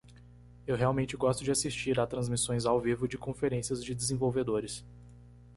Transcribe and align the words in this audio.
Eu 0.65 0.75
realmente 0.75 1.15
gosto 1.15 1.43
de 1.43 1.51
assistir 1.51 1.99
a 1.99 2.07
transmissões 2.07 2.65
ao 2.65 2.81
vivo 2.81 3.07
de 3.07 3.19
conferências 3.19 3.83
de 3.83 3.93
desenvolvedores. 3.93 4.83